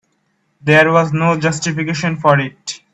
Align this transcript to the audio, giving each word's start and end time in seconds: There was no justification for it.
There 0.61 0.91
was 0.91 1.13
no 1.13 1.37
justification 1.39 2.15
for 2.17 2.39
it. 2.39 2.81